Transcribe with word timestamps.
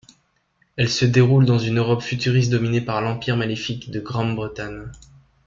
Elle 0.77 0.89
se 0.89 1.05
déroule 1.05 1.45
dans 1.45 1.59
une 1.59 1.77
Europe 1.77 2.01
futuriste 2.01 2.49
dominée 2.49 2.81
par 2.81 3.03
l'empire 3.03 3.37
maléfique 3.37 3.91
de 3.91 3.99
Granbretanne. 3.99 4.91